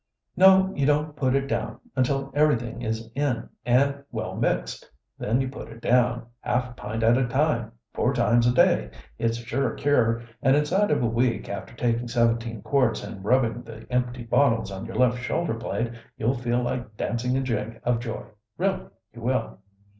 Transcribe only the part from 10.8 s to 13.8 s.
of a week after taking seventeen quarts and rubbing